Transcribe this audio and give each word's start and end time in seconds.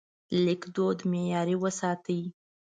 لیکدود 0.45 0.99
معیاري 1.11 1.55
وساتئ. 1.63 2.21